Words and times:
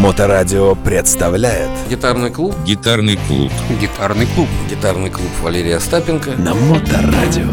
Моторадио 0.00 0.76
представляет 0.76 1.68
Гитарный 1.90 2.30
клуб. 2.30 2.54
Гитарный 2.64 3.18
клуб. 3.28 3.52
Гитарный 3.78 4.26
клуб. 4.34 4.48
Гитарный 4.70 5.10
клуб 5.10 5.28
Валерия 5.42 5.76
Остапенко. 5.76 6.30
на 6.38 6.54
Моторадио. 6.54 7.44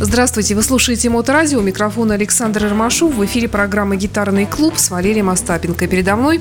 Здравствуйте, 0.00 0.54
вы 0.54 0.62
слушаете 0.62 1.10
Моторадио, 1.10 1.58
у 1.58 1.62
микрофона 1.62 2.14
Александр 2.14 2.68
Ромашов. 2.68 3.16
В 3.16 3.24
эфире 3.24 3.48
программа 3.48 3.96
«Гитарный 3.96 4.46
клуб» 4.46 4.74
с 4.76 4.90
Валерием 4.90 5.28
Остапенко. 5.28 5.88
Передо 5.88 6.14
мной 6.14 6.38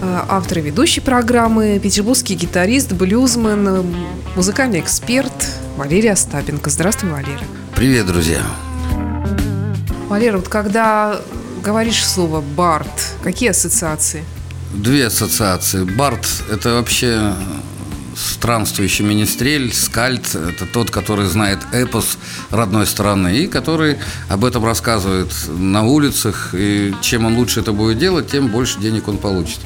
э, 0.00 0.20
автор 0.28 0.58
и 0.58 0.60
ведущий 0.60 1.00
программы, 1.00 1.80
петербургский 1.82 2.36
гитарист, 2.36 2.92
блюзмен, 2.92 3.68
э, 3.68 3.82
музыкальный 4.36 4.78
эксперт 4.78 5.32
Валерий 5.76 6.12
Остапенко. 6.12 6.70
Здравствуй, 6.70 7.10
Валера. 7.10 7.42
Привет, 7.74 8.06
друзья. 8.06 8.42
Валера, 10.08 10.36
вот 10.36 10.48
когда 10.48 11.20
говоришь 11.58 12.06
слово 12.06 12.40
«бард», 12.40 12.88
какие 13.22 13.50
ассоциации? 13.50 14.24
Две 14.72 15.06
ассоциации. 15.06 15.84
Барт– 15.84 16.26
это 16.50 16.74
вообще 16.74 17.34
странствующий 18.14 19.04
министрель, 19.04 19.72
скальд– 19.72 20.26
это 20.34 20.66
тот, 20.66 20.90
который 20.90 21.26
знает 21.26 21.58
эпос 21.72 22.18
родной 22.50 22.86
страны 22.86 23.36
и 23.36 23.46
который 23.46 23.98
об 24.28 24.44
этом 24.44 24.64
рассказывает 24.64 25.32
на 25.48 25.84
улицах. 25.84 26.50
И 26.52 26.94
чем 27.00 27.26
он 27.26 27.36
лучше 27.36 27.60
это 27.60 27.72
будет 27.72 27.98
делать, 27.98 28.30
тем 28.30 28.48
больше 28.48 28.80
денег 28.80 29.08
он 29.08 29.18
получит. 29.18 29.60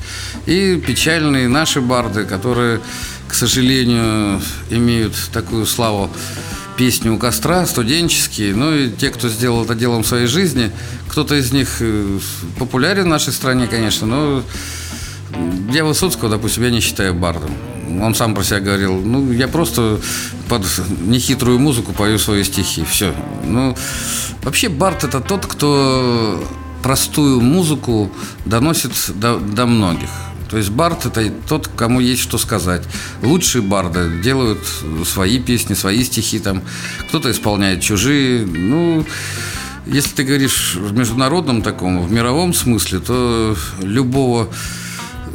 И 0.46 0.77
печальные 0.77 1.48
наши 1.48 1.80
барды, 1.80 2.24
которые, 2.24 2.80
к 3.29 3.34
сожалению, 3.34 4.40
имеют 4.70 5.15
такую 5.32 5.66
славу 5.66 6.10
песни 6.77 7.09
у 7.09 7.19
костра, 7.19 7.67
студенческие, 7.67 8.55
ну 8.55 8.75
и 8.75 8.91
те, 8.91 9.11
кто 9.11 9.29
сделал 9.29 9.65
это 9.65 9.75
делом 9.75 10.05
своей 10.05 10.27
жизни. 10.27 10.71
Кто-то 11.09 11.35
из 11.35 11.53
них 11.53 11.77
э, 11.80 12.19
популярен 12.59 13.05
в 13.05 13.09
нашей 13.09 13.33
стране, 13.33 13.66
конечно, 13.66 14.07
но 14.07 14.43
я 15.73 15.85
Высоцкого, 15.85 16.30
допустим, 16.30 16.65
я 16.65 16.71
не 16.71 16.80
считаю 16.80 17.15
бардом. 17.15 17.51
Он 18.01 18.15
сам 18.15 18.35
про 18.35 18.43
себя 18.43 18.61
говорил, 18.61 19.01
ну, 19.01 19.33
я 19.33 19.49
просто 19.49 20.01
под 20.49 20.65
нехитрую 21.01 21.59
музыку 21.59 21.93
пою 21.93 22.19
свои 22.19 22.45
стихи, 22.45 22.85
все. 22.85 23.15
Ну, 23.45 23.77
вообще 24.43 24.68
бард– 24.68 25.05
это 25.05 25.21
тот, 25.21 25.46
кто 25.46 26.43
простую 26.83 27.41
музыку 27.41 28.11
доносит 28.45 28.93
до, 29.15 29.39
до 29.39 29.66
многих. 29.66 30.11
То 30.53 30.59
есть 30.59 30.69
бард– 30.69 31.07
это 31.07 31.33
тот, 31.49 31.67
кому 31.67 31.99
есть 31.99 32.21
что 32.21 32.37
сказать. 32.37 32.83
Лучшие 33.23 33.63
барды 33.63 34.21
делают 34.23 34.59
свои 35.07 35.39
песни, 35.39 35.73
свои 35.73 36.05
стихи, 36.05 36.39
там 36.41 36.63
кто-то 37.09 37.31
исполняет 37.31 37.81
чужие. 37.81 38.45
Ну, 38.45 39.03
если 39.87 40.11
ты 40.11 40.25
говоришь 40.25 40.75
в 40.75 40.93
международном 40.93 41.63
таком, 41.63 42.07
в 42.07 42.13
мировом 42.13 42.53
смысле, 42.53 42.99
то 42.99 43.57
любого 43.80 44.51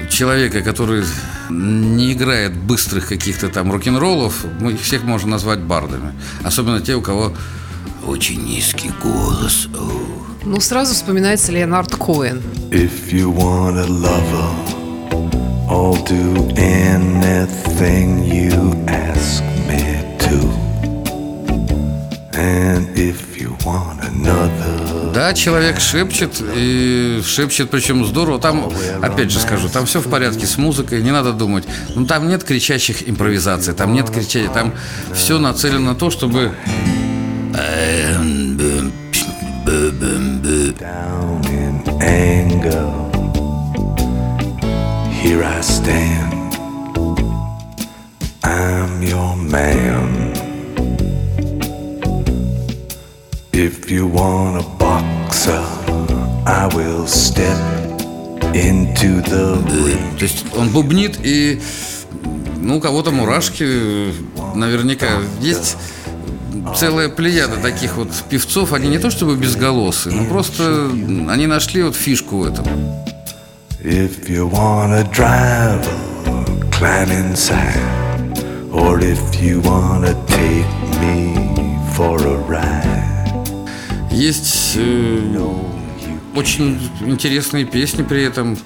человека, 0.07 0.61
который 0.61 1.03
не 1.49 2.13
играет 2.13 2.55
быстрых 2.55 3.07
каких-то 3.07 3.49
там 3.49 3.71
рок-н-роллов, 3.71 4.45
мы 4.59 4.73
их 4.73 4.81
всех 4.81 5.03
можно 5.03 5.31
назвать 5.31 5.61
бардами. 5.61 6.13
Особенно 6.43 6.79
те, 6.79 6.93
у 6.93 7.01
кого 7.01 7.33
очень 8.05 8.45
низкий 8.45 8.91
голос. 9.01 9.67
Ну, 10.43 10.61
сразу 10.61 10.93
вспоминается 10.93 11.51
Леонард 11.51 11.95
Коэн. 11.95 12.39
If 12.69 13.11
you 13.11 13.35
want 13.35 13.79
a 13.79 13.87
lover, 13.87 14.76
I'll 15.77 15.93
do 16.05 16.25
anything 16.57 18.23
you 18.23 18.73
ask 18.87 19.43
me 19.69 19.83
to. 20.23 20.37
And 22.33 22.85
if 22.97 23.37
you 23.39 23.55
want 23.63 24.03
another, 24.03 25.13
Да, 25.13 25.35
человек 25.35 25.79
шепчет, 25.79 26.41
и 26.55 27.21
шепчет, 27.23 27.69
причем 27.69 28.03
здорово. 28.05 28.39
Там, 28.39 28.71
опять 29.03 29.29
же 29.29 29.39
скажу, 29.39 29.69
там 29.69 29.85
все 29.85 29.99
в 29.99 30.09
порядке 30.09 30.47
с 30.47 30.57
музыкой, 30.57 31.03
не 31.03 31.11
надо 31.11 31.31
думать. 31.31 31.65
Ну, 31.93 32.07
там 32.07 32.27
нет 32.27 32.43
кричащих 32.43 33.07
импровизаций, 33.07 33.75
там 33.75 33.93
нет 33.93 34.09
кричания, 34.09 34.49
там 34.49 34.73
все 35.13 35.37
нацелено 35.37 35.91
на 35.91 35.95
то, 35.95 36.09
чтобы... 36.09 36.53
down 40.79 41.41
in 41.45 41.83
anger, 42.01 42.86
here 45.27 45.43
I 45.43 45.59
stand. 45.61 46.31
I'm 48.43 49.03
your 49.03 49.35
man. 49.35 50.33
If 53.51 53.91
you 53.91 54.07
want 54.07 54.55
a 54.63 54.65
boxer, 54.83 55.63
I 56.45 56.69
will 56.73 57.05
step 57.07 57.59
into 58.53 59.21
the 59.31 59.45
ring. 59.83 60.17
То 60.17 60.23
есть 60.23 60.45
он 60.55 60.69
бубнит, 60.69 61.19
и 61.21 61.59
ну, 62.61 62.77
у 62.77 62.79
кого-то 62.79 63.11
мурашки 63.11 64.13
наверняка. 64.55 65.07
Есть 65.41 65.75
целая 66.77 67.09
плеяда 67.09 67.57
таких 67.57 67.97
вот 67.97 68.09
певцов, 68.29 68.71
они 68.71 68.87
не 68.87 68.97
то 68.97 69.09
чтобы 69.11 69.35
безголосые, 69.35 70.15
но 70.15 70.25
просто 70.25 70.89
они 71.29 71.47
нашли 71.47 71.83
вот 71.83 71.97
фишку 71.97 72.37
в 72.37 72.45
этом. 72.45 72.65
If 73.89 74.27
you 74.27 74.47
wanna 74.47 75.05
drive, 75.13 75.81
climb 76.73 77.09
inside. 77.09 77.79
Or 78.69 78.99
if 78.99 79.41
you 79.41 79.61
wanna 79.61 80.13
take 80.27 80.67
me 80.99 81.33
for 81.95 82.17
a 82.19 82.37
ride. 82.49 84.11
Есть 84.11 84.73
э, 84.75 85.39
очень 86.35 86.77
интересные 86.99 87.63
песни 87.63 88.03
при 88.03 88.23
этом. 88.23 88.57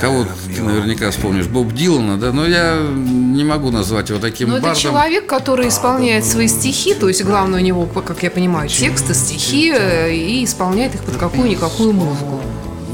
Кого 0.00 0.24
ты 0.24 0.62
наверняка 0.62 1.10
вспомнишь? 1.10 1.48
Боб 1.48 1.74
Дилана, 1.74 2.16
да? 2.16 2.32
Но 2.32 2.46
я 2.46 2.78
не 2.80 3.44
могу 3.44 3.70
назвать 3.70 4.08
его 4.08 4.18
таким 4.18 4.48
Но 4.48 4.56
это 4.56 4.68
бардом. 4.68 4.82
человек, 4.82 5.26
который 5.26 5.68
исполняет 5.68 6.24
свои 6.24 6.48
стихи, 6.48 6.94
то 6.94 7.08
есть 7.08 7.22
главное 7.24 7.60
у 7.60 7.62
него, 7.62 7.84
как 7.84 8.22
я 8.22 8.30
понимаю, 8.30 8.70
тексты, 8.70 9.12
стихи, 9.12 9.70
э, 9.76 10.14
и 10.14 10.44
исполняет 10.44 10.94
их 10.94 11.02
под 11.02 11.18
какую-никакую 11.18 11.92
музыку. 11.92 12.40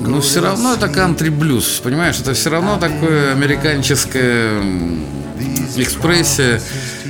Но 0.06 0.20
все 0.20 0.40
равно 0.40 0.74
это 0.74 0.88
кантри-блюз, 0.88 1.80
понимаешь? 1.82 2.18
Это 2.20 2.34
все 2.34 2.50
равно 2.50 2.78
такое 2.78 3.32
американческое 3.32 4.60
экспрессия, 5.76 6.60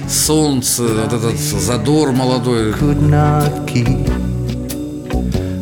солнце, 0.08 0.82
вот 0.84 1.12
этот 1.12 1.38
задор 1.38 2.12
молодой. 2.12 2.72
Could 2.72 3.00
not 3.08 3.66
keep. 3.66 4.08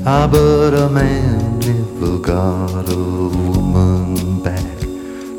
Ah, 0.05 0.27
but 0.27 0.75
a 0.75 0.89
man 0.89 1.59
never 1.61 2.19
got 2.21 2.89
a 2.89 2.97
woman 2.97 4.43
back. 4.43 4.61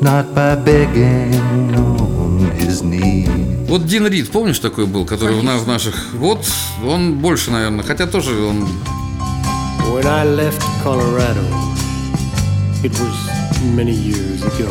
Not 0.00 0.32
by 0.34 0.56
begging 0.56 1.34
on 1.76 2.50
his 2.58 2.82
knees. 2.82 3.28
Вот 3.68 3.86
Дин 3.86 4.06
Рид, 4.06 4.30
помнишь, 4.30 4.58
такой 4.58 4.86
был, 4.86 5.04
который 5.04 5.34
в, 5.38 5.42
на- 5.44 5.56
в 5.58 5.66
наших... 5.66 6.12
Вот 6.14 6.44
он 6.86 7.14
больше, 7.18 7.50
наверное, 7.50 7.84
хотя 7.84 8.06
тоже 8.06 8.38
он... 8.44 8.68
When 9.92 10.06
I 10.06 10.26
left 10.26 10.62
Colorado, 10.84 11.44
it 12.84 12.92
was 12.98 13.16
many 13.76 13.92
years 13.92 14.42
ago. 14.42 14.68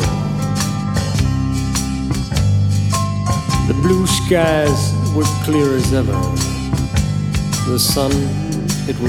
The 3.68 3.74
blue 3.80 4.06
skies 4.06 4.92
were 5.14 5.24
clear 5.44 5.74
as 5.76 5.92
ever. 5.94 6.18
The 7.68 7.78
sun. 7.78 8.12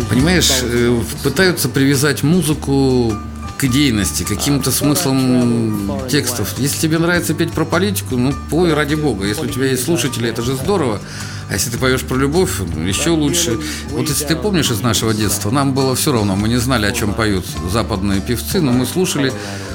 Понимаешь, 0.10 0.52
э, 0.62 1.02
пытаются 1.24 1.68
привязать 1.68 2.24
музыку 2.24 3.14
к 3.58 3.64
идейности, 3.64 4.24
каким-то 4.24 4.72
смыслом 4.72 5.92
текстов. 6.10 6.54
Если 6.58 6.80
тебе 6.80 7.00
нравится 7.00 7.34
петь 7.34 7.52
про 7.52 7.66
политику, 7.66 8.16
ну 8.16 8.34
пой 8.50 8.74
ради 8.74 8.96
бога. 8.96 9.26
Если 9.26 9.48
у 9.48 9.50
тебя 9.50 9.66
есть 9.68 9.84
слушатели, 9.84 10.30
это 10.30 10.42
же 10.42 10.56
здорово. 10.56 11.02
А 11.54 11.56
если 11.56 11.70
ты 11.70 11.78
поешь 11.78 12.02
про 12.02 12.16
любовь, 12.16 12.62
ну, 12.76 12.82
еще 12.82 13.12
лучше. 13.12 13.60
Вот 13.92 14.10
если 14.10 14.26
ты 14.26 14.36
помнишь 14.36 14.72
из 14.72 14.82
нашего 14.82 15.14
детства, 15.14 15.52
нам 15.52 15.76
было 15.76 15.94
все 15.94 16.12
равно, 16.12 16.36
мы 16.36 16.50
не 16.50 16.58
знали, 16.58 16.88
о 16.88 16.92
чем 16.92 17.14
поют 17.14 17.46
западные 17.72 18.22
певцы, 18.22 18.60
но 18.60 18.72
мы 18.72 18.88
слушали 18.88 19.32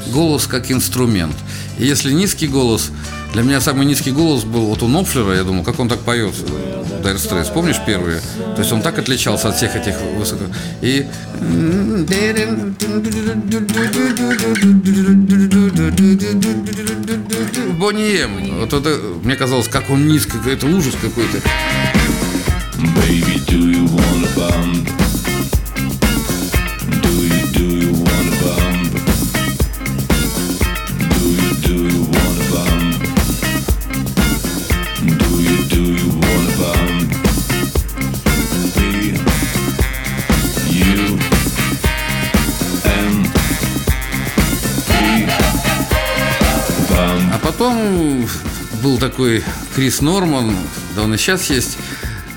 голос 0.08 0.48
как 0.48 0.72
инструмент. 0.72 1.36
И 1.78 1.86
если 1.86 2.12
низкий 2.12 2.48
голос, 2.48 2.90
для 3.32 3.42
меня 3.42 3.60
самый 3.60 3.86
низкий 3.86 4.10
голос 4.10 4.44
был 4.44 4.66
вот 4.66 4.82
у 4.82 4.88
Нопфлера, 4.88 5.34
я 5.34 5.44
думал, 5.44 5.62
как 5.64 5.78
он 5.80 5.88
так 5.88 6.00
поет, 6.00 6.34
Dire 7.02 7.16
Straits, 7.16 7.52
помнишь 7.52 7.80
первые? 7.86 8.20
То 8.54 8.62
есть 8.62 8.72
он 8.72 8.82
так 8.82 8.98
отличался 8.98 9.48
от 9.48 9.56
всех 9.56 9.76
этих 9.76 9.94
высоко... 10.16 10.44
И... 10.80 11.06
Бонни 17.78 18.20
Эм. 18.20 18.60
Вот 18.60 18.72
это, 18.72 18.98
мне 19.22 19.36
казалось, 19.36 19.68
как 19.68 19.88
он 19.90 20.08
низко, 20.08 20.38
это 20.48 20.66
ужас 20.66 20.94
какой-то. 21.00 21.38
Baby, 22.78 23.40
do 23.46 23.70
you 23.70 23.86
want 23.86 24.24
a 24.24 24.38
bump? 24.38 25.07
Такой 49.08 49.42
Крис 49.74 50.02
Норман, 50.02 50.54
да 50.94 51.02
он 51.02 51.14
и 51.14 51.16
сейчас 51.16 51.48
есть. 51.48 51.78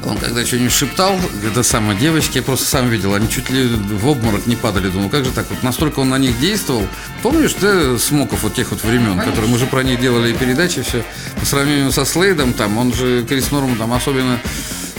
Он 0.06 0.18
когда 0.18 0.44
что-нибудь 0.45 0.71
шептал, 0.71 1.19
это 1.45 1.63
самое, 1.63 2.00
девочки, 2.00 2.38
я 2.38 2.44
просто 2.44 2.65
сам 2.65 2.89
видел, 2.89 3.13
они 3.13 3.29
чуть 3.29 3.50
ли 3.50 3.68
в 3.68 4.07
обморок 4.07 4.47
не 4.47 4.56
падали. 4.56 4.88
Думаю, 4.88 5.09
как 5.09 5.25
же 5.25 5.31
так 5.31 5.45
вот, 5.50 5.62
настолько 5.63 6.00
он 6.00 6.09
на 6.09 6.18
них 6.18 6.39
действовал. 6.39 6.88
Помнишь, 7.21 7.53
да, 7.59 8.00
Смоков 8.00 8.44
вот 8.44 8.56
тех 8.56 8.71
вот 8.71 8.83
времен, 8.83 9.19
которые 9.19 9.51
мы 9.51 9.59
же 9.59 9.68
про 9.68 9.83
них 9.83 10.00
делали 10.00 10.31
и 10.31 10.33
передачи, 10.33 10.81
все. 10.81 11.03
По 11.39 11.45
сравнению 11.45 11.91
со 11.91 12.06
Слейдом, 12.06 12.53
там, 12.53 12.77
он 12.77 12.94
же, 12.94 13.25
Крис 13.27 13.51
Норман, 13.51 13.75
там, 13.75 13.94
особенно 13.94 14.39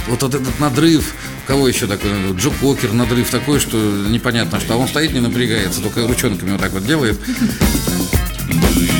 вот 0.08 0.22
этот 0.22 0.60
надрыв, 0.60 1.14
кого 1.46 1.68
еще 1.68 1.86
такой, 1.86 2.10
Джо 2.36 2.50
Кокер, 2.60 2.92
надрыв 2.92 3.30
такой, 3.30 3.60
что 3.60 3.76
непонятно, 4.08 4.60
что 4.60 4.74
а 4.74 4.76
он 4.76 4.88
стоит, 4.88 5.14
не 5.14 5.20
напрягается, 5.20 5.80
только 5.80 6.06
ручонками 6.06 6.52
вот 6.52 6.60
так 6.60 6.72
вот 6.72 6.86
делает. 6.86 7.18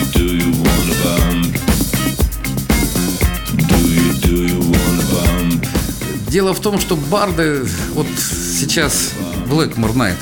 Дело 6.33 6.55
в 6.55 6.61
том, 6.61 6.81
что 6.81 6.97
барды, 6.97 7.63
вот 7.91 8.07
сейчас 8.17 9.11
Blackmore 9.49 9.93
Night, 9.93 10.17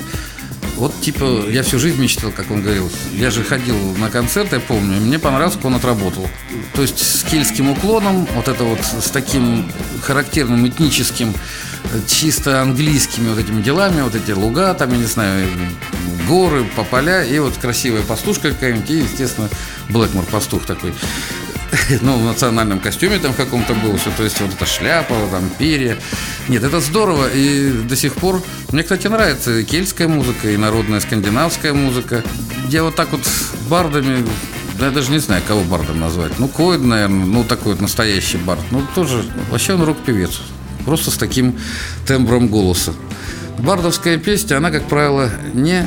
вот 0.75 0.93
типа 1.01 1.45
я 1.49 1.63
всю 1.63 1.79
жизнь 1.79 2.03
мечтал, 2.03 2.33
как 2.33 2.51
он 2.51 2.63
говорил. 2.63 2.91
Я 3.13 3.31
же 3.31 3.45
ходил 3.45 3.77
на 3.97 4.11
концерт, 4.11 4.53
я 4.53 4.59
помню, 4.59 5.01
мне 5.01 5.21
понравилось, 5.21 5.55
как 5.55 5.67
он 5.67 5.77
отработал. 5.77 6.29
То 6.75 6.83
есть 6.83 6.99
с 6.99 7.23
кельтским 7.23 7.71
уклоном, 7.71 8.27
вот 8.35 8.49
это 8.49 8.65
вот 8.65 8.81
с 8.81 9.09
таким 9.11 9.71
характерным 10.03 10.67
этническим, 10.67 11.33
чисто 12.09 12.61
английскими 12.61 13.29
вот 13.29 13.39
этими 13.39 13.63
делами, 13.63 14.03
вот 14.03 14.17
эти 14.17 14.33
луга, 14.33 14.75
там, 14.75 14.91
я 14.91 14.99
не 14.99 15.07
знаю, 15.07 15.49
горы, 16.27 16.65
по 16.75 16.83
поля, 16.83 17.23
и 17.23 17.39
вот 17.39 17.57
красивая 17.57 18.03
пастушка 18.03 18.51
какая-нибудь, 18.51 18.91
и, 18.91 18.99
естественно, 18.99 19.49
Блэкмор 19.89 20.25
пастух 20.25 20.67
такой. 20.67 20.93
ну, 22.01 22.19
в 22.19 22.25
национальном 22.25 22.81
костюме 22.81 23.19
там 23.19 23.33
каком-то 23.35 23.75
был 23.75 23.97
все, 23.97 24.11
то 24.17 24.23
есть 24.23 24.41
вот 24.41 24.53
эта 24.53 24.67
шляпа, 24.67 25.15
там 25.31 25.49
перья. 25.59 25.97
Нет, 26.49 26.63
это 26.63 26.81
здорово, 26.81 27.29
и 27.33 27.73
до 27.73 27.97
сих 27.97 28.15
пор 28.15 28.43
мне, 28.73 28.83
кстати, 28.83 29.07
нравится 29.07 29.59
и 29.59 29.65
кельтская 29.65 30.09
музыка, 30.09 30.51
и 30.51 30.57
народная 30.57 31.01
скандинавская 31.01 31.73
музыка. 31.73 32.23
Я 32.69 32.85
вот 32.85 32.95
так 32.95 33.13
вот 33.13 33.23
бардами, 33.69 34.27
да 34.79 34.87
я 34.87 34.93
даже 34.93 35.11
не 35.11 35.19
знаю, 35.19 35.43
кого 35.47 35.63
бардом 35.63 36.01
назвать. 36.01 36.39
Ну, 36.39 36.49
Койд, 36.49 36.83
наверное, 36.83 37.27
ну, 37.27 37.45
такой 37.45 37.73
вот 37.73 37.81
настоящий 37.81 38.39
бард. 38.39 38.63
Ну, 38.71 38.83
тоже, 38.95 39.25
вообще 39.51 39.75
он 39.75 39.83
рок-певец. 39.83 40.41
Просто 40.85 41.11
с 41.11 41.17
таким 41.17 41.59
тембром 42.07 42.49
голоса. 42.49 42.93
Бардовская 43.59 44.17
песня, 44.17 44.57
она, 44.57 44.71
как 44.71 44.89
правило, 44.89 45.31
не 45.53 45.85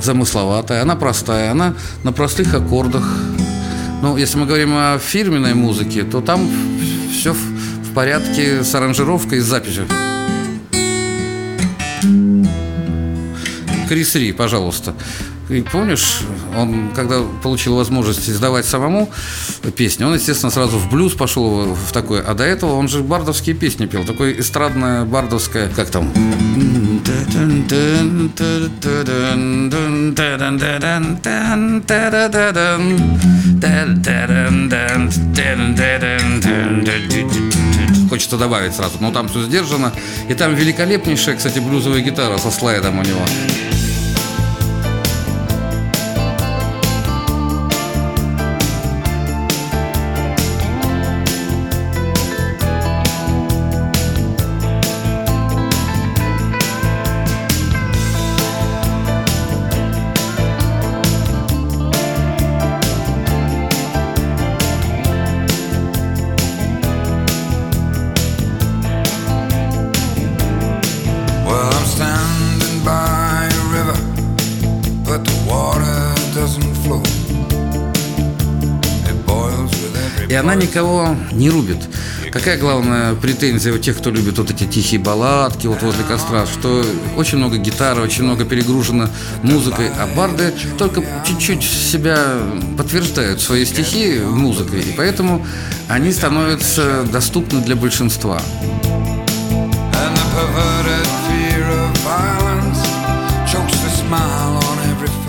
замысловатая, 0.00 0.82
она 0.82 0.96
простая, 0.96 1.50
она 1.50 1.74
на 2.04 2.12
простых 2.12 2.54
аккордах. 2.54 3.04
Ну, 4.02 4.16
если 4.16 4.38
мы 4.38 4.46
говорим 4.46 4.72
о 4.74 4.98
фирменной 4.98 5.54
музыке, 5.54 6.04
то 6.04 6.20
там 6.20 6.48
все 7.12 7.32
в 7.34 7.92
порядке 7.94 8.64
с 8.64 8.74
аранжировкой 8.74 9.38
и 9.38 9.40
записью. 9.40 9.86
Крис 13.88 14.14
Ри, 14.14 14.32
пожалуйста. 14.32 14.94
И 15.50 15.62
помнишь, 15.62 16.20
он, 16.56 16.92
когда 16.94 17.22
получил 17.42 17.74
возможность 17.74 18.30
издавать 18.30 18.64
самому 18.64 19.10
песни, 19.76 20.04
он, 20.04 20.14
естественно, 20.14 20.50
сразу 20.50 20.78
в 20.78 20.88
блюз 20.88 21.14
пошел 21.14 21.74
в 21.74 21.92
такой. 21.92 22.22
А 22.22 22.34
до 22.34 22.44
этого 22.44 22.76
он 22.76 22.88
же 22.88 23.02
бардовские 23.02 23.56
песни 23.56 23.86
пел. 23.86 24.04
Такое 24.04 24.38
эстрадное, 24.38 25.04
бардовское, 25.04 25.68
как 25.74 25.90
там? 25.90 26.10
Хочется 38.08 38.36
добавить 38.36 38.74
сразу, 38.74 38.98
но 39.00 39.12
там 39.12 39.28
все 39.28 39.42
сдержано. 39.44 39.92
И 40.28 40.34
там 40.34 40.54
великолепнейшая, 40.54 41.36
кстати, 41.36 41.58
блюзовая 41.60 42.00
гитара 42.00 42.38
со 42.38 42.50
слайдом 42.50 42.98
у 42.98 43.02
него. 43.02 43.24
Она 80.40 80.54
никого 80.54 81.16
не 81.32 81.50
рубит. 81.50 81.78
Какая 82.32 82.58
главная 82.58 83.14
претензия 83.14 83.72
у 83.72 83.78
тех, 83.78 83.98
кто 83.98 84.10
любит 84.10 84.38
вот 84.38 84.50
эти 84.50 84.64
тихие 84.64 85.00
балладки 85.00 85.66
вот 85.66 85.82
возле 85.82 86.02
костра, 86.04 86.46
что 86.46 86.84
очень 87.16 87.38
много 87.38 87.58
гитары, 87.58 88.02
очень 88.02 88.24
много 88.24 88.44
перегружено 88.44 89.08
музыкой, 89.42 89.88
а 89.88 90.08
барды 90.16 90.52
только 90.78 91.04
чуть-чуть 91.26 91.62
себя 91.62 92.18
подтверждают 92.78 93.40
свои 93.40 93.64
стихи 93.64 94.18
музыкой, 94.18 94.80
и 94.80 94.94
поэтому 94.96 95.46
они 95.88 96.12
становятся 96.12 97.02
доступны 97.12 97.60
для 97.60 97.76
большинства. 97.76 98.40
And 99.92 100.16
the 100.16 100.79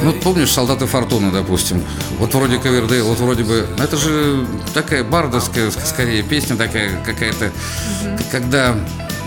Ну, 0.03 0.13
помнишь 0.13 0.51
«Солдаты 0.51 0.87
Фортуны», 0.87 1.31
допустим? 1.31 1.83
Вот 2.17 2.33
вроде 2.33 2.57
Ковердейл, 2.57 3.05
вот 3.07 3.19
вроде 3.19 3.43
бы... 3.43 3.67
Это 3.77 3.97
же 3.97 4.45
такая 4.73 5.03
бардовская, 5.03 5.69
ск- 5.69 5.85
скорее, 5.85 6.23
песня 6.23 6.55
такая 6.55 6.99
какая-то, 7.05 7.51
к- 8.17 8.31
когда 8.31 8.75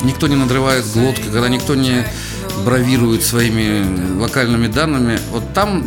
никто 0.02 0.26
не 0.26 0.34
надрывает 0.34 0.84
глотку, 0.92 1.22
когда 1.30 1.48
никто 1.48 1.76
не 1.76 2.04
бравирует 2.64 3.22
своими 3.22 4.18
вокальными 4.18 4.66
данными. 4.66 5.18
Вот 5.30 5.54
там, 5.54 5.84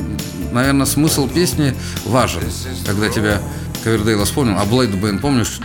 наверное, 0.53 0.85
смысл 0.85 1.27
песни 1.27 1.73
важен, 2.05 2.41
когда 2.85 3.09
тебя 3.09 3.41
Ковердейла 3.83 4.23
вспомнил. 4.25 4.57
А 4.57 4.63
Блейд 4.65 4.91
Бен, 4.91 5.19
помнишь? 5.19 5.59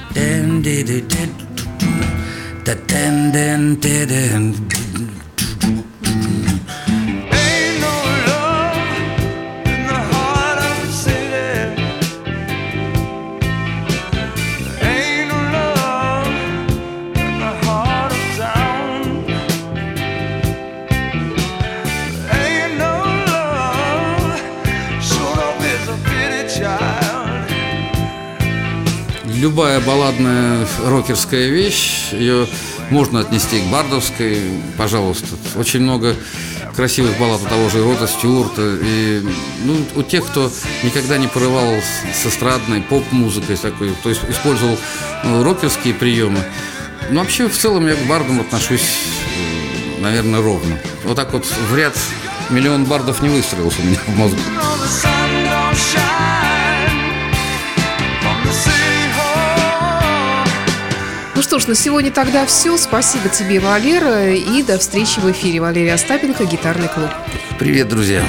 Любая 29.52 29.80
балладная 29.80 30.66
рокерская 30.87 31.50
вещь, 31.50 32.11
ее 32.12 32.47
можно 32.88 33.21
отнести 33.21 33.61
к 33.61 33.64
бардовской, 33.64 34.40
пожалуйста. 34.78 35.26
Очень 35.56 35.80
много 35.80 36.16
красивых 36.75 37.18
баллад 37.18 37.42
у 37.42 37.44
того 37.44 37.68
же 37.68 37.85
Рота 37.85 38.06
Стюарта. 38.06 38.78
И 38.82 39.23
ну, 39.66 39.76
у 39.94 40.02
тех, 40.02 40.26
кто 40.26 40.50
никогда 40.82 41.18
не 41.18 41.26
порывал 41.26 41.75
с, 42.14 42.26
эстрадной 42.26 42.80
поп-музыкой 42.80 43.59
такой, 43.59 43.92
то 44.02 44.09
есть 44.09 44.23
использовал 44.26 44.78
ну, 45.23 45.42
рокерские 45.42 45.92
приемы. 45.92 46.42
Но 47.11 47.21
вообще, 47.21 47.47
в 47.47 47.54
целом, 47.54 47.87
я 47.87 47.94
к 47.94 48.06
бардам 48.09 48.40
отношусь, 48.40 48.80
э, 49.37 50.00
наверное, 50.00 50.40
ровно. 50.40 50.78
Вот 51.04 51.16
так 51.16 51.30
вот 51.35 51.44
в 51.44 51.76
ряд 51.76 51.94
миллион 52.49 52.87
бардов 52.87 53.21
не 53.21 53.28
выстроился 53.28 53.82
у 53.82 53.85
меня 53.85 53.99
в 54.06 54.16
мозгу. 54.16 54.40
Что 61.52 61.59
ж, 61.59 61.66
на 61.66 61.75
сегодня 61.75 62.11
тогда 62.11 62.47
все. 62.47 62.78
Спасибо 62.78 63.28
тебе, 63.28 63.61
Валера. 63.61 64.32
И 64.32 64.62
до 64.62 64.78
встречи 64.78 65.21
в 65.21 65.30
эфире. 65.32 65.61
Валерия 65.61 65.92
Остапенко, 65.92 66.47
«Гитарный 66.47 66.88
клуб». 66.88 67.11
Привет, 67.59 67.90
друзья! 67.90 68.25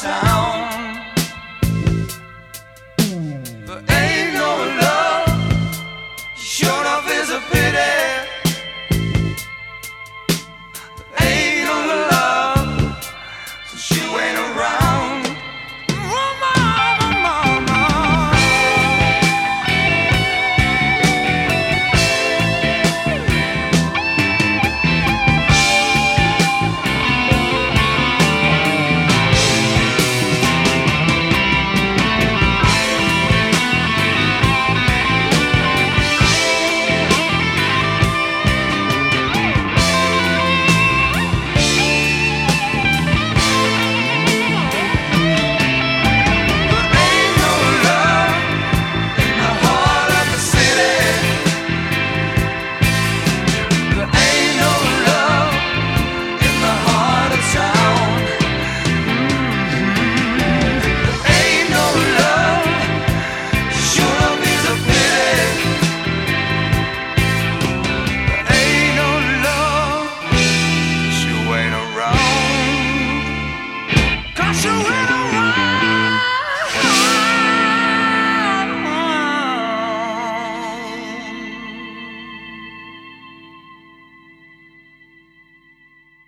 time 0.00 0.29